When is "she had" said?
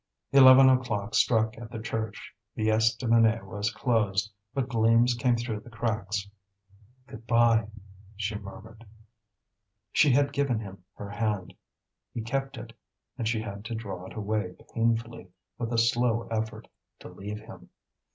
9.91-10.33, 13.27-13.63